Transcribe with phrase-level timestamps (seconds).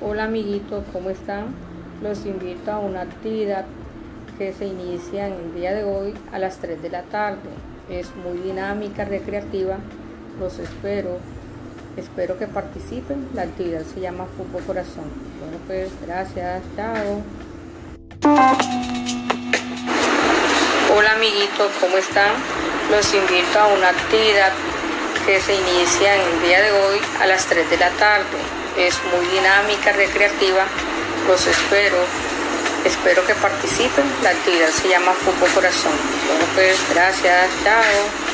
[0.00, 1.46] Hola amiguitos, ¿cómo están?
[2.00, 3.64] Los invito a una actividad
[4.38, 7.50] que se inicia en el día de hoy a las 3 de la tarde.
[7.90, 9.78] Es muy dinámica, recreativa.
[10.38, 11.18] Los espero.
[11.96, 13.28] Espero que participen.
[13.34, 15.10] La actividad se llama Fútbol Corazón.
[15.40, 16.62] Bueno, pues gracias.
[16.76, 17.22] Chao.
[20.96, 22.34] Hola amiguitos, ¿cómo están?
[22.92, 24.52] Los invito a una actividad
[25.28, 28.38] que se inicia en el día de hoy a las 3 de la tarde.
[28.78, 30.64] Es muy dinámica, recreativa.
[31.26, 31.98] Los espero.
[32.86, 34.06] Espero que participen.
[34.22, 35.92] La actividad se llama Fútbol Corazón.
[36.28, 37.50] Bueno, pues gracias.
[37.62, 38.27] Chao.